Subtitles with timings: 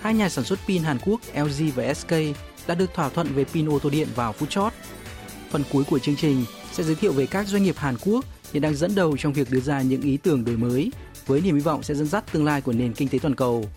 [0.00, 2.10] hai nhà sản xuất pin Hàn Quốc LG và SK
[2.66, 4.72] đã được thỏa thuận về pin ô tô điện vào phút chót.
[5.50, 8.62] Phần cuối của chương trình sẽ giới thiệu về các doanh nghiệp Hàn Quốc hiện
[8.62, 10.92] đang dẫn đầu trong việc đưa ra những ý tưởng đổi mới
[11.26, 13.68] với niềm hy vọng sẽ dẫn dắt tương lai của nền kinh tế toàn cầu.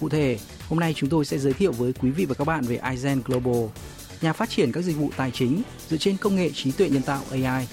[0.00, 2.64] Cụ thể, hôm nay chúng tôi sẽ giới thiệu với quý vị và các bạn
[2.64, 3.64] về Aizen Global,
[4.22, 7.02] nhà phát triển các dịch vụ tài chính dựa trên công nghệ trí tuệ nhân
[7.02, 7.68] tạo AI.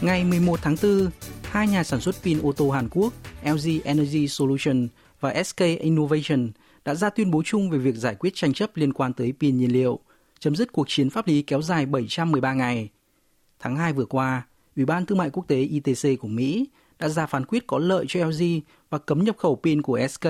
[0.00, 1.10] Ngày 11 tháng 4,
[1.42, 3.12] hai nhà sản xuất pin ô tô Hàn Quốc
[3.44, 4.88] LG Energy Solution
[5.20, 6.50] và SK Innovation
[6.84, 9.58] đã ra tuyên bố chung về việc giải quyết tranh chấp liên quan tới pin
[9.58, 9.98] nhiên liệu,
[10.38, 12.88] chấm dứt cuộc chiến pháp lý kéo dài 713 ngày.
[13.58, 14.46] Tháng 2 vừa qua,
[14.76, 16.68] Ủy ban Thương mại Quốc tế ITC của Mỹ
[16.98, 18.42] đã ra phán quyết có lợi cho LG
[18.90, 20.26] và cấm nhập khẩu pin của SK,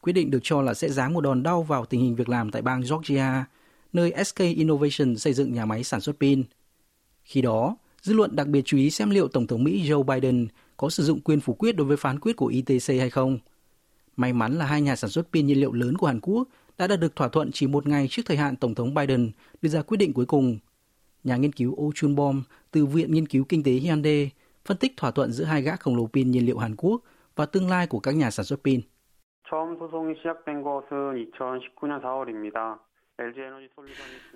[0.00, 2.50] quyết định được cho là sẽ giáng một đòn đau vào tình hình việc làm
[2.50, 3.44] tại bang Georgia,
[3.92, 6.44] nơi SK Innovation xây dựng nhà máy sản xuất pin.
[7.24, 10.47] Khi đó, dư luận đặc biệt chú ý xem liệu Tổng thống Mỹ Joe Biden
[10.77, 13.39] có sử dụng quyền phủ quyết đối với phán quyết của ITC hay không.
[14.15, 16.87] May mắn là hai nhà sản xuất pin nhiên liệu lớn của Hàn Quốc đã
[16.87, 19.81] đạt được thỏa thuận chỉ một ngày trước thời hạn Tổng thống Biden đưa ra
[19.81, 20.59] quyết định cuối cùng.
[21.23, 24.31] Nhà nghiên cứu Oh Chun Bom từ Viện Nghiên cứu Kinh tế Hyundai
[24.65, 27.01] phân tích thỏa thuận giữa hai gã khổng lồ pin nhiên liệu Hàn Quốc
[27.35, 28.81] và tương lai của các nhà sản xuất pin.
[29.51, 32.77] 처음 소송이 시작된 것은 2019년 4월입니다.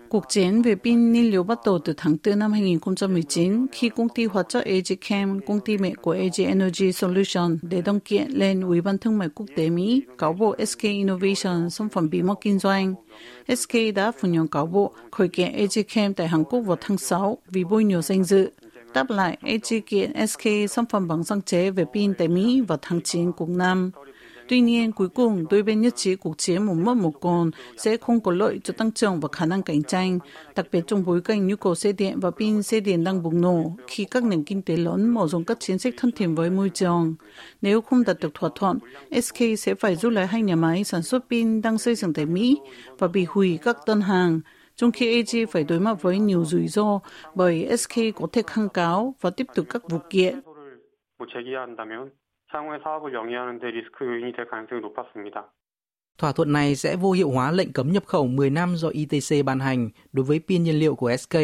[0.08, 4.08] Cuộc chiến về pin nhiên liệu bắt đầu từ tháng 4 năm 2019 khi công
[4.08, 8.30] ty hóa chất AG Chem, công ty mẹ của AG Energy Solution, để đăng kiện
[8.30, 12.22] lên Ủy ban Thương mại Quốc tế Mỹ cáo buộc SK Innovation xâm phạm bí
[12.22, 12.94] mật kinh doanh.
[13.56, 16.98] SK đã phủ nhận cáo buộc khởi kiện AG Chem tại Hàn Quốc vào tháng
[16.98, 18.50] 6 vì bôi nhọ danh dự.
[18.94, 22.78] Đáp lại, AG kiện SK xâm phạm bằng sáng chế về pin tại Mỹ vào
[22.82, 23.90] tháng 9 cùng năm.
[24.48, 27.96] Tuy nhiên, cuối cùng, đôi bên nhất trí cuộc chiến một mất một còn sẽ
[27.96, 30.18] không có lợi cho tăng trưởng và khả năng cạnh tranh,
[30.56, 33.40] đặc biệt trong bối cảnh nhu cầu xe điện và pin xe điện đang bùng
[33.40, 36.50] nổ khi các nền kinh tế lớn mở rộng các chính sách thân thiện với
[36.50, 37.14] môi trường.
[37.62, 38.78] Nếu không đạt được thỏa thuận,
[39.22, 42.26] SK sẽ phải rút lại hai nhà máy sản xuất pin đang xây dựng tại
[42.26, 42.58] Mỹ
[42.98, 44.40] và bị hủy các đơn hàng
[44.76, 47.00] trong khi AG phải đối mặt với nhiều rủi ro
[47.34, 50.40] bởi SK có thể kháng cáo và tiếp tục các vụ kiện.
[52.53, 55.49] 향후에 사업을 영위하는 데 리스크 요인이 될 가능성이 높았습니다.
[56.17, 59.45] Thỏa thuận này sẽ vô hiệu hóa lệnh cấm nhập khẩu 10 năm do ITC
[59.45, 61.35] ban hành đối với pin nhiên liệu của SK,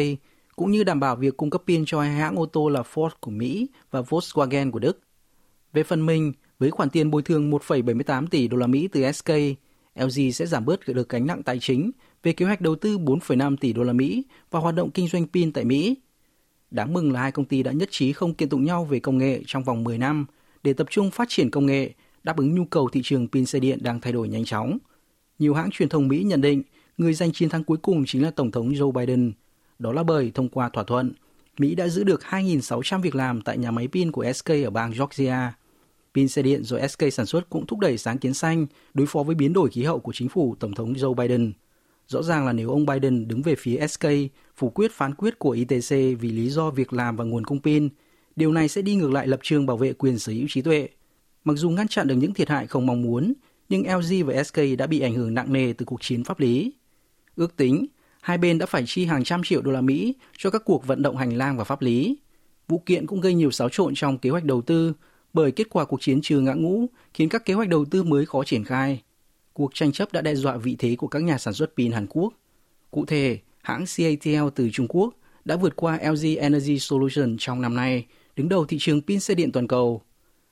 [0.56, 3.10] cũng như đảm bảo việc cung cấp pin cho hai hãng ô tô là Ford
[3.20, 5.00] của Mỹ và Volkswagen của Đức.
[5.72, 9.30] Về phần mình, với khoản tiền bồi thường 1,78 tỷ đô la Mỹ từ SK,
[9.94, 11.90] LG sẽ giảm bớt được gánh nặng tài chính
[12.22, 15.26] về kế hoạch đầu tư 4,5 tỷ đô la Mỹ vào hoạt động kinh doanh
[15.26, 15.96] pin tại Mỹ.
[16.70, 19.18] Đáng mừng là hai công ty đã nhất trí không kiện tụng nhau về công
[19.18, 20.26] nghệ trong vòng 10 năm
[20.65, 21.93] để tập trung phát triển công nghệ,
[22.23, 24.77] đáp ứng nhu cầu thị trường pin xe điện đang thay đổi nhanh chóng.
[25.39, 26.63] Nhiều hãng truyền thông Mỹ nhận định
[26.97, 29.33] người giành chiến thắng cuối cùng chính là Tổng thống Joe Biden.
[29.79, 31.13] Đó là bởi thông qua thỏa thuận,
[31.57, 34.91] Mỹ đã giữ được 2.600 việc làm tại nhà máy pin của SK ở bang
[34.91, 35.53] Georgia.
[36.13, 39.23] Pin xe điện do SK sản xuất cũng thúc đẩy sáng kiến xanh đối phó
[39.23, 41.53] với biến đổi khí hậu của chính phủ Tổng thống Joe Biden.
[42.07, 44.05] Rõ ràng là nếu ông Biden đứng về phía SK,
[44.55, 47.89] phủ quyết phán quyết của ITC vì lý do việc làm và nguồn cung pin,
[48.35, 50.89] Điều này sẽ đi ngược lại lập trường bảo vệ quyền sở hữu trí tuệ.
[51.43, 53.33] Mặc dù ngăn chặn được những thiệt hại không mong muốn,
[53.69, 56.73] nhưng LG và SK đã bị ảnh hưởng nặng nề từ cuộc chiến pháp lý.
[57.35, 57.85] Ước tính,
[58.21, 61.01] hai bên đã phải chi hàng trăm triệu đô la Mỹ cho các cuộc vận
[61.01, 62.17] động hành lang và pháp lý.
[62.67, 64.93] Vụ kiện cũng gây nhiều xáo trộn trong kế hoạch đầu tư,
[65.33, 68.25] bởi kết quả cuộc chiến chưa ngã ngũ khiến các kế hoạch đầu tư mới
[68.25, 69.01] khó triển khai.
[69.53, 72.07] Cuộc tranh chấp đã đe dọa vị thế của các nhà sản xuất pin Hàn
[72.09, 72.33] Quốc.
[72.91, 75.13] Cụ thể, hãng CATL từ Trung Quốc
[75.45, 78.05] đã vượt qua LG Energy Solution trong năm nay
[78.36, 80.02] đứng đầu thị trường pin xe điện toàn cầu.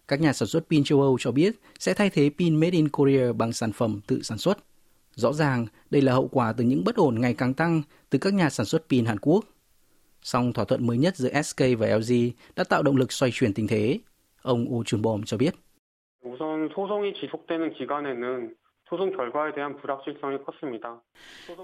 [0.08, 2.88] Các nhà sản xuất pin châu Âu cho biết sẽ thay thế pin made in
[2.88, 4.58] Korea bằng sản phẩm tự sản xuất.
[5.14, 8.34] Rõ ràng, đây là hậu quả từ những bất ổn ngày càng tăng từ các
[8.34, 9.44] nhà sản xuất pin Hàn Quốc.
[10.22, 12.12] Song thỏa thuận mới nhất giữa SK và LG
[12.56, 13.98] đã tạo động lực xoay chuyển tình thế.
[14.42, 15.54] Ông Oh Chun-bom cho biết.
[16.22, 18.54] 우선 소송이 지속되는 기간에는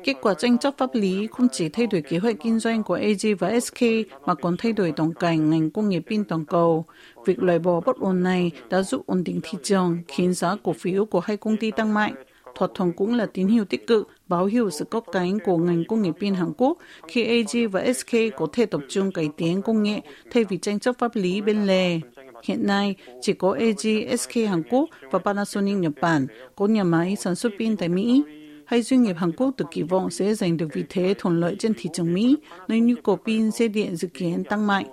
[0.03, 2.93] Kết quả tranh chấp pháp lý không chỉ thay đổi kế hoạch kinh doanh của
[2.93, 3.81] AG và SK
[4.25, 6.85] mà còn thay đổi tổng cảnh ngành công nghiệp pin toàn cầu.
[7.25, 10.73] Việc loại bỏ bất ổn này đã giúp ổn định thị trường, khiến giá cổ
[10.73, 12.13] phiếu của hai công ty tăng mạnh.
[12.55, 15.83] Thỏa thuận cũng là tín hiệu tích cực, báo hiệu sự cốc cánh của ngành
[15.87, 16.77] công nghiệp pin Hàn Quốc
[17.07, 20.79] khi AG và SK có thể tập trung cải tiến công nghệ thay vì tranh
[20.79, 21.99] chấp pháp lý bên lề.
[22.44, 26.26] Hiện nay, chỉ có LG, SK Hàn Quốc và Panasonic Nhật Bản
[26.56, 28.24] có nhà máy sản xuất pin tại Mỹ.
[28.66, 31.56] Hai doanh nghiệp Hàn Quốc được kỳ vọng sẽ giành được vị thế thuận lợi
[31.58, 32.36] trên thị trường Mỹ,
[32.68, 34.86] nơi nhu cầu pin xe điện dự kiến tăng mạnh.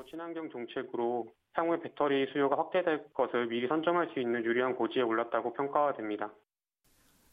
[1.53, 6.29] 향후에 배터리 수요가 확대될 것을 미리 선점할 수 있는 유리한 고지에 올랐다고 평가가 됩니다.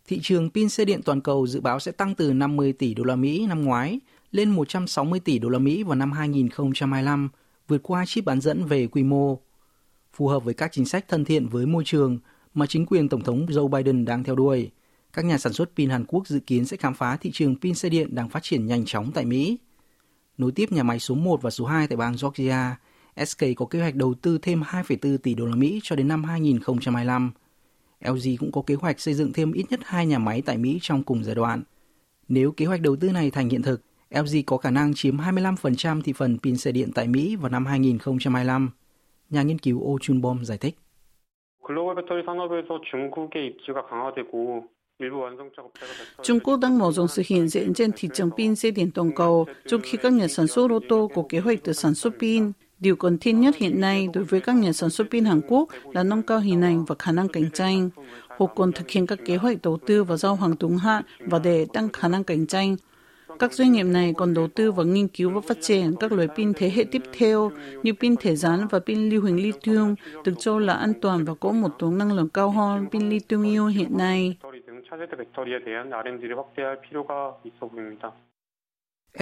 [0.04, 3.04] Thị trường pin xe điện toàn cầu dự báo sẽ tăng từ 50 tỷ đô
[3.04, 4.00] la Mỹ năm ngoái
[4.32, 7.28] lên 160 tỷ đô la Mỹ vào năm 2025,
[7.68, 9.38] vượt qua chip bán dẫn về quy mô.
[10.13, 12.19] Phù hợp với các chính sách thân thiện với môi trường
[12.53, 14.71] mà chính quyền Tổng thống Joe Biden đang theo đuổi,
[15.13, 17.75] các nhà sản xuất pin Hàn Quốc dự kiến sẽ khám phá thị trường pin
[17.75, 19.57] xe điện đang phát triển nhanh chóng tại Mỹ.
[20.37, 22.77] Nối tiếp nhà máy số 1 và số 2 tại bang Georgia,
[23.25, 26.23] SK có kế hoạch đầu tư thêm 2,4 tỷ đô la Mỹ cho đến năm
[26.23, 27.31] 2025.
[28.01, 30.79] LG cũng có kế hoạch xây dựng thêm ít nhất hai nhà máy tại Mỹ
[30.81, 31.63] trong cùng giai đoạn.
[32.27, 36.01] Nếu kế hoạch đầu tư này thành hiện thực, LG có khả năng chiếm 25%
[36.01, 38.69] thị phần pin xe điện tại Mỹ vào năm 2025
[39.33, 40.75] nhà nghiên cứu Oh Chun Bom giải thích.
[46.23, 49.11] Trung Quốc đang mở rộng sự hiện diện trên thị trường pin dây điện toàn
[49.15, 52.13] cầu, trong khi các nhà sản xuất ô tô có kế hoạch tự sản xuất
[52.19, 52.51] pin.
[52.79, 55.69] Điều cần thiết nhất hiện nay đối với các nhà sản xuất pin Hàn Quốc
[55.93, 57.89] là nâng cao hình ảnh và khả năng cạnh tranh.
[58.27, 61.39] Họ còn thực hiện các kế hoạch đầu tư vào giao hàng đúng hạn và
[61.39, 62.75] để tăng khả năng cạnh tranh.
[63.39, 66.27] Các doanh nghiệp này còn đầu tư vào nghiên cứu và phát triển các loại
[66.35, 67.51] pin thế hệ tiếp theo
[67.83, 69.95] như pin thể rắn và pin lưu huỳnh lithium
[70.25, 73.43] được cho là an toàn và có một tốn năng lượng cao hơn pin lithium
[73.43, 74.37] ion hiện nay.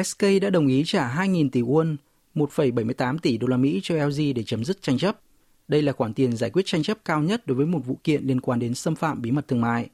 [0.04, 1.96] SK đã đồng ý trả 2.000 tỷ won
[2.36, 5.20] 1,78 tỷ đô la Mỹ cho LG để chấm dứt tranh chấp.
[5.68, 8.24] Đây là khoản tiền giải quyết tranh chấp cao nhất đối với một vụ kiện
[8.24, 9.90] liên quan đến xâm phạm bí mật thương mại.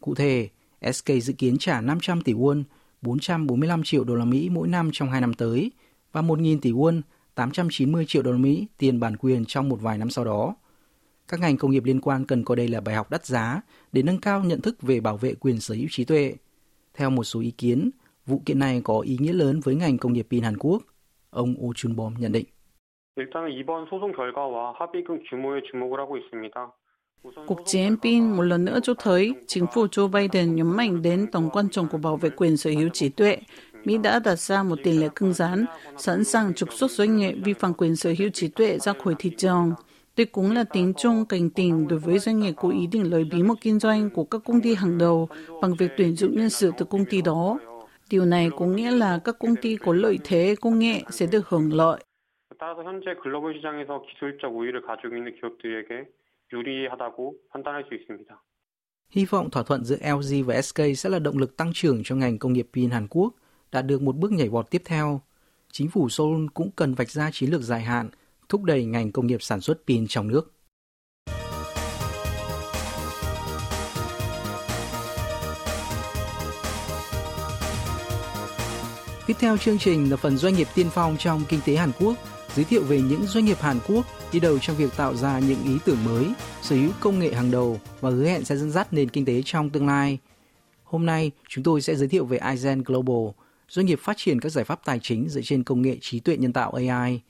[0.00, 0.48] Cụ thể,
[0.92, 2.62] SK dự kiến trả 500 tỷ won,
[3.05, 5.71] 445 triệu đô la Mỹ mỗi năm trong 2 năm tới
[6.11, 7.01] và 1.000 tỷ won,
[7.35, 10.55] 890 triệu đô la Mỹ tiền bản quyền trong một vài năm sau đó.
[11.27, 13.61] Các ngành công nghiệp liên quan cần coi đây là bài học đắt giá
[13.91, 16.35] để nâng cao nhận thức về bảo vệ quyền sở hữu trí tuệ.
[16.93, 17.89] Theo một số ý kiến,
[18.25, 20.91] vụ kiện này có ý nghĩa lớn với ngành công nghiệp pin Hàn Quốc –
[21.31, 22.45] Ông Oh Chun-bom nhận định.
[23.15, 26.73] 일단은 이번 소송 결과와 합의금 규모에 주목을 하고 있습니다.
[27.47, 31.27] Cuộc chiến pin một lần nữa cho thấy chính phủ Joe Biden nhấn mạnh đến
[31.31, 33.37] tầm quan trọng của bảo vệ quyền sở hữu trí tuệ.
[33.85, 35.65] Mỹ đã đặt ra một tiền lệ cứng rắn,
[35.97, 39.15] sẵn sàng trục xuất doanh nghiệp vi phạm quyền sở hữu trí tuệ ra khỏi
[39.19, 39.73] thị trường.
[40.17, 43.23] Đây cũng là tính chung cảnh tỉnh đối với doanh nghiệp có ý định lấy
[43.23, 45.29] bí mật kinh doanh của các công ty hàng đầu
[45.61, 47.59] bằng việc tuyển dụng nhân sự từ công ty đó.
[48.09, 51.49] Điều này có nghĩa là các công ty có lợi thế công nghệ sẽ được
[51.49, 51.99] hưởng lợi.
[52.61, 56.05] 따라서 현재 글로벌 시장에서 기술적 우위를 가지고 있는 기업들에게
[56.53, 58.35] 유리하다고 판단할 수 있습니다.
[59.09, 62.15] Hy vọng thỏa thuận giữa LG và SK sẽ là động lực tăng trưởng cho
[62.15, 63.33] ngành công nghiệp pin Hàn Quốc,
[63.71, 65.21] đạt được một bước nhảy vọt tiếp theo.
[65.71, 68.09] Chính phủ Seoul cũng cần vạch ra chiến lược dài hạn,
[68.49, 70.53] thúc đẩy ngành công nghiệp sản xuất pin trong nước.
[79.27, 82.17] Tiếp theo chương trình là phần doanh nghiệp tiên phong trong kinh tế Hàn Quốc,
[82.56, 85.64] giới thiệu về những doanh nghiệp Hàn Quốc đi đầu trong việc tạo ra những
[85.64, 86.26] ý tưởng mới,
[86.62, 89.42] sở hữu công nghệ hàng đầu và hứa hẹn sẽ dẫn dắt nền kinh tế
[89.44, 90.18] trong tương lai.
[90.84, 93.34] Hôm nay, chúng tôi sẽ giới thiệu về Aizen Global,
[93.68, 96.36] doanh nghiệp phát triển các giải pháp tài chính dựa trên công nghệ trí tuệ
[96.36, 97.20] nhân tạo AI.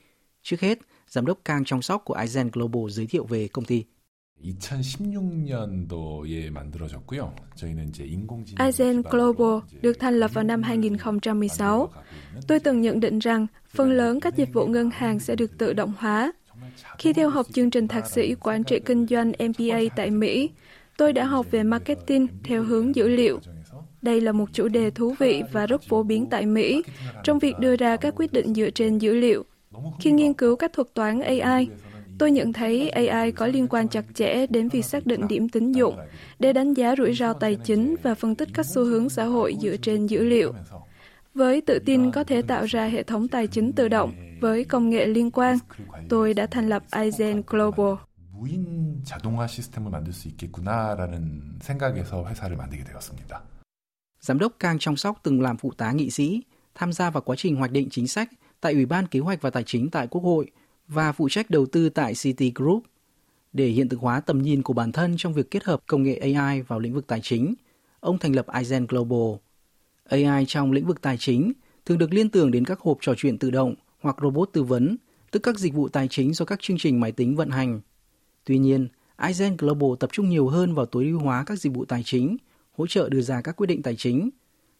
[0.43, 3.83] Trước hết, giám đốc Kang Trong Sóc của Aizen Global giới thiệu về công ty.
[4.42, 7.34] 2016년도에 만들어졌고요.
[7.54, 11.90] 저희는 이제 인공지능 Aizen Global được thành lập vào năm 2016.
[12.46, 15.72] Tôi từng nhận định rằng phần lớn các dịch vụ ngân hàng sẽ được tự
[15.72, 16.32] động hóa.
[16.98, 20.50] Khi theo học chương trình thạc sĩ quản trị kinh doanh MBA tại Mỹ,
[20.96, 23.40] tôi đã học về marketing theo hướng dữ liệu.
[24.02, 26.82] Đây là một chủ đề thú vị và rất phổ biến tại Mỹ
[27.24, 29.44] trong việc đưa ra các quyết định dựa trên dữ liệu.
[30.00, 31.68] Khi nghiên cứu các thuật toán AI,
[32.18, 35.72] Tôi nhận thấy AI có liên quan chặt chẽ đến việc xác định điểm tín
[35.72, 35.96] dụng
[36.38, 39.56] để đánh giá rủi ro tài chính và phân tích các xu hướng xã hội
[39.62, 40.52] dựa trên dữ liệu.
[41.34, 44.90] Với tự tin có thể tạo ra hệ thống tài chính tự động với công
[44.90, 45.58] nghệ liên quan,
[46.08, 47.94] tôi đã thành lập Aizen Global.
[48.42, 53.42] 무인 자동화 시스템을 만들 수 있겠구나라는 생각에서 회사를 만들게 되었습니다.
[54.20, 56.42] Giám đốc Kang Trong Sóc từng làm phụ tá nghị sĩ,
[56.74, 59.50] tham gia vào quá trình hoạch định chính sách tại Ủy ban Kế hoạch và
[59.50, 60.50] Tài chính tại Quốc hội
[60.88, 62.82] và phụ trách đầu tư tại City Group.
[63.52, 66.16] Để hiện thực hóa tầm nhìn của bản thân trong việc kết hợp công nghệ
[66.16, 67.54] AI vào lĩnh vực tài chính,
[68.00, 69.40] ông thành lập Aizen Global.
[70.04, 71.52] AI trong lĩnh vực tài chính
[71.86, 74.96] thường được liên tưởng đến các hộp trò chuyện tự động hoặc robot tư vấn,
[75.30, 77.80] tức các dịch vụ tài chính do các chương trình máy tính vận hành.
[78.44, 81.84] Tuy nhiên, Aizen Global tập trung nhiều hơn vào tối ưu hóa các dịch vụ
[81.84, 82.36] tài chính,
[82.78, 84.30] hỗ trợ đưa ra các quyết định tài chính.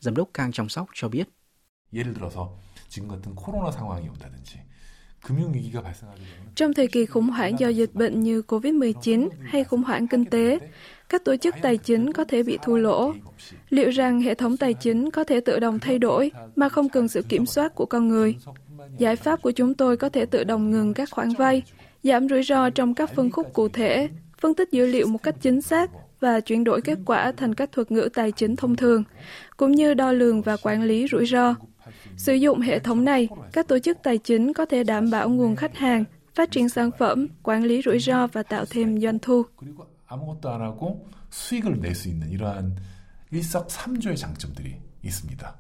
[0.00, 1.28] Giám đốc Kang Trong Sóc cho biết.
[1.92, 2.56] 예를 들어서
[2.88, 4.64] 지금 같은 코로나 상황이 온다든지
[6.55, 10.59] trong thời kỳ khủng hoảng do dịch bệnh như COVID-19 hay khủng hoảng kinh tế,
[11.09, 13.13] các tổ chức tài chính có thể bị thua lỗ.
[13.69, 17.07] Liệu rằng hệ thống tài chính có thể tự động thay đổi mà không cần
[17.07, 18.35] sự kiểm soát của con người?
[18.97, 21.61] Giải pháp của chúng tôi có thể tự động ngừng các khoản vay,
[22.03, 25.35] giảm rủi ro trong các phân khúc cụ thể, phân tích dữ liệu một cách
[25.41, 29.03] chính xác và chuyển đổi kết quả thành các thuật ngữ tài chính thông thường,
[29.57, 31.55] cũng như đo lường và quản lý rủi ro.
[32.17, 35.55] Sử dụng hệ thống này, các tổ chức tài chính có thể đảm bảo nguồn
[35.55, 36.03] khách hàng,
[36.35, 39.43] phát triển sản phẩm, quản lý rủi ro và tạo thêm doanh thu.
[40.07, 42.75] 아무것도 안 하고 수익을 낼수 있는 이러한
[43.31, 45.55] 일석삼조의 장점들이 있습니다.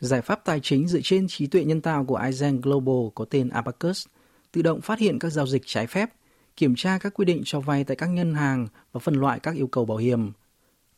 [0.00, 3.48] Giải pháp tài chính dựa trên trí tuệ nhân tạo của Aizen Global có tên
[3.48, 4.06] Abacus
[4.52, 6.10] tự động phát hiện các giao dịch trái phép,
[6.56, 9.54] kiểm tra các quy định cho vay tại các ngân hàng và phân loại các
[9.54, 10.32] yêu cầu bảo hiểm.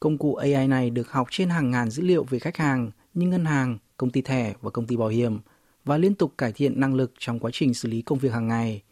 [0.01, 3.27] Công cụ AI này được học trên hàng ngàn dữ liệu về khách hàng– như
[3.27, 5.39] ngân hàng, công ty thẻ và công ty bảo hiểm
[5.85, 8.49] và liên tục cải thiện năng lực trong quá trình xử lý công việc hàng
[8.49, 8.83] ngày.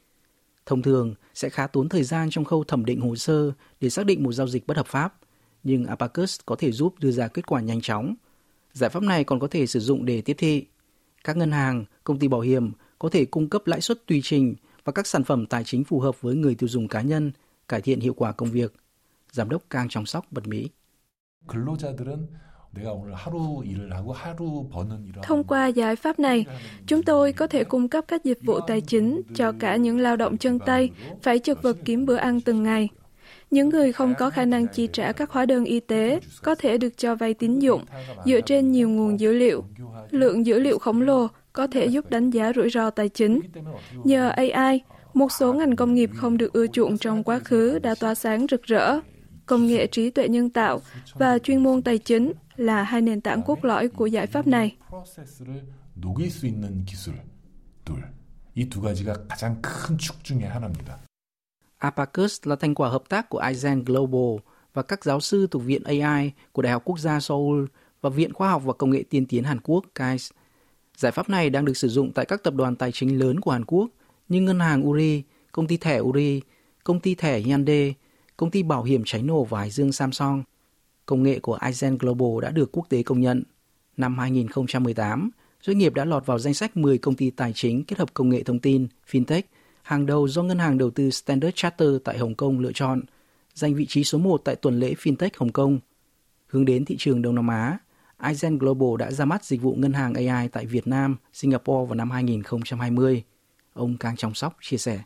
[0.67, 4.07] Thông thường sẽ khá tốn thời gian trong khâu thẩm định hồ sơ để xác
[4.07, 5.15] định một giao dịch bất hợp pháp,
[5.62, 8.15] nhưng Apacus có thể giúp đưa ra kết quả nhanh chóng.
[8.73, 10.67] Giải pháp này còn có thể sử dụng để tiếp thị.
[11.25, 14.55] Các ngân hàng, công ty bảo hiểm có thể cung cấp lãi suất tùy trình
[14.85, 17.33] và các sản phẩm tài chính phù hợp với người tiêu dùng cá nhân,
[17.69, 18.75] cải thiện hiệu quả công việc.
[19.33, 20.69] Giám đốc Cang Trong Sóc bật Mỹ.
[25.23, 26.47] Thông qua giải pháp này,
[26.87, 30.17] chúng tôi có thể cung cấp các dịch vụ tài chính cho cả những lao
[30.17, 30.91] động chân tay
[31.23, 32.89] phải chật vật kiếm bữa ăn từng ngày.
[33.50, 36.79] Những người không có khả năng chi trả các hóa đơn y tế có thể
[36.79, 37.85] được cho vay tín dụng
[38.27, 39.65] dựa trên nhiều nguồn dữ liệu.
[40.11, 43.41] Lượng dữ liệu khổng lồ có thể giúp đánh giá rủi ro tài chính.
[44.05, 44.83] Nhờ AI,
[45.15, 48.47] một số ngành công nghiệp không được ưa chuộng trong quá khứ đã tỏa sáng
[48.50, 49.00] rực rỡ
[49.50, 50.80] công nghệ trí tuệ nhân tạo
[51.14, 54.76] và chuyên môn tài chính là hai nền tảng cốt lõi của giải pháp này.
[61.78, 65.83] Apacus là thành quả hợp tác của Aizen Global và các giáo sư thuộc Viện
[65.85, 67.64] AI của Đại học Quốc gia Seoul
[68.00, 70.30] và Viện Khoa học và Công nghệ Tiên tiến Hàn Quốc KAIS.
[70.97, 73.50] Giải pháp này đang được sử dụng tại các tập đoàn tài chính lớn của
[73.50, 73.90] Hàn Quốc
[74.28, 76.40] như ngân hàng Uri, công ty thẻ Uri,
[76.85, 77.95] công ty thẻ Hyundai
[78.40, 80.42] Công ty bảo hiểm cháy nổ và Hải Dương Samsung.
[81.06, 83.42] Công nghệ của Aizen Global đã được quốc tế công nhận.
[83.97, 85.30] Năm 2018,
[85.62, 88.28] doanh nghiệp đã lọt vào danh sách 10 công ty tài chính kết hợp công
[88.28, 89.42] nghệ thông tin, fintech–
[89.82, 93.00] hàng đầu do ngân hàng đầu tư Standard Charter tại Hồng Kông lựa chọn,
[93.54, 95.78] giành vị trí số 1 tại tuần lễ FinTech Hồng Kông.
[96.47, 97.78] Hướng đến thị trường Đông Nam Á,
[98.18, 101.94] Aizen Global đã ra mắt dịch vụ ngân hàng AI tại Việt Nam, Singapore vào
[101.94, 103.25] năm 2020.
[103.73, 105.00] Ông Cang Trọng Sóc chia sẻ.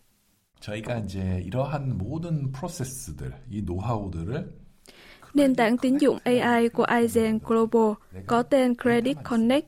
[5.35, 7.93] Nền tảng tín dụng AI của Aizen Global
[8.27, 9.67] có tên Credit Connect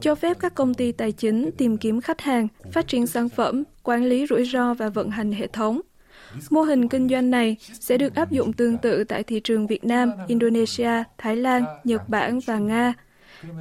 [0.00, 3.64] cho phép các công ty tài chính tìm kiếm khách hàng, phát triển sản phẩm,
[3.82, 5.80] quản lý rủi ro và vận hành hệ thống.
[6.50, 9.84] Mô hình kinh doanh này sẽ được áp dụng tương tự tại thị trường Việt
[9.84, 12.94] Nam, Indonesia, Thái Lan, Nhật Bản và Nga.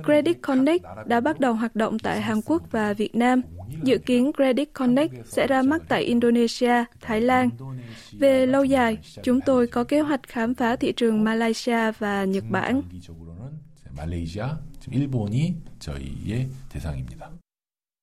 [0.06, 3.42] Credit Connect đã bắt đầu hoạt động tại Hàn Quốc và Việt Nam.
[3.84, 7.50] Dự kiến Credit Connect sẽ ra mắt tại Indonesia, Thái Lan.
[8.12, 12.44] Về lâu dài, chúng tôi có kế hoạch khám phá thị trường Malaysia và Nhật
[12.50, 12.82] Bản.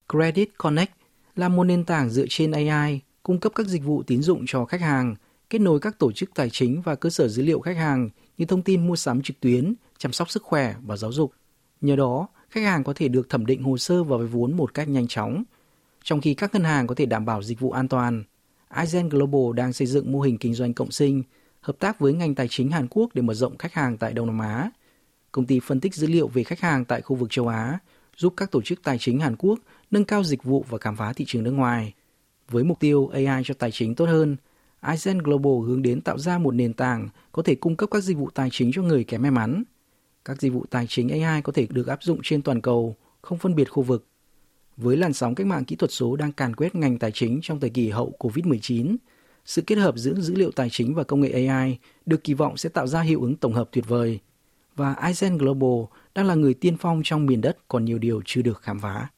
[0.09, 0.93] Credit Connect
[1.37, 4.65] là một nền tảng dựa trên AI cung cấp các dịch vụ tín dụng cho
[4.65, 5.15] khách hàng,
[5.51, 8.47] kết nối các tổ chức tài chính và cơ sở dữ liệu khách hàng như
[8.47, 11.33] thông tin mua sắm trực tuyến, chăm sóc sức khỏe và giáo dục.
[11.81, 14.75] Nhờ đó, khách hàng có thể được thẩm định hồ sơ và vay vốn một
[14.75, 15.45] cách nhanh chóng,
[16.05, 18.25] trong khi các ngân hàng có thể đảm bảo dịch vụ an toàn.
[18.69, 21.23] Aizen Global đang xây dựng mô hình kinh doanh cộng sinh,
[21.61, 24.27] hợp tác với ngành tài chính Hàn Quốc để mở rộng khách hàng tại Đông
[24.27, 24.71] Nam Á
[25.33, 27.79] công ty phân tích dữ liệu về khách hàng tại khu vực châu Á,
[28.17, 29.59] giúp các tổ chức tài chính Hàn Quốc
[29.91, 31.95] nâng cao dịch vụ và khám phá thị trường nước ngoài.
[32.49, 34.37] Với mục tiêu AI cho tài chính tốt hơn,
[34.83, 38.17] Aizen Global hướng đến tạo ra một nền tảng có thể cung cấp các dịch
[38.17, 39.63] vụ tài chính cho người kém may mắn.
[40.25, 43.39] Các dịch vụ tài chính AI có thể được áp dụng trên toàn cầu, không
[43.39, 44.07] phân biệt khu vực.
[44.83, 47.61] Với làn sóng cách mạng kỹ thuật số đang càn quét ngành tài chính trong
[47.61, 48.97] thời kỳ hậu COVID-19,
[49.45, 52.57] sự kết hợp giữa dữ liệu tài chính và công nghệ AI được kỳ vọng
[52.57, 54.19] sẽ tạo ra hiệu ứng tổng hợp tuyệt vời–
[54.81, 58.43] và Aizen Global đang là người tiên phong trong miền đất còn nhiều điều chưa
[58.43, 59.09] được khám phá.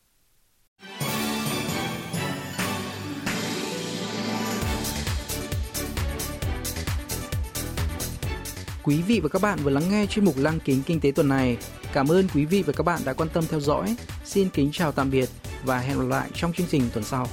[8.84, 11.28] Quý vị và các bạn vừa lắng nghe chuyên mục Lăng kính kinh tế tuần
[11.28, 11.56] này.
[11.92, 13.96] Cảm ơn quý vị và các bạn đã quan tâm theo dõi.
[14.24, 15.28] Xin kính chào tạm biệt
[15.64, 17.26] và hẹn gặp lại trong chương trình tuần sau.